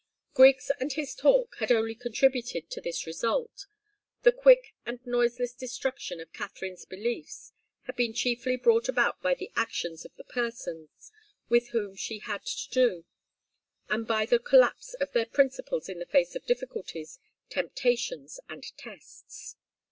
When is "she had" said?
11.95-12.43